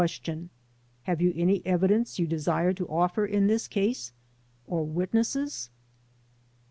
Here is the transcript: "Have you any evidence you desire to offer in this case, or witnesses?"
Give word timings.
"Have 1.03 1.21
you 1.21 1.31
any 1.35 1.63
evidence 1.63 2.17
you 2.17 2.25
desire 2.25 2.73
to 2.73 2.87
offer 2.87 3.23
in 3.23 3.45
this 3.45 3.67
case, 3.67 4.13
or 4.65 4.83
witnesses?" 4.83 5.69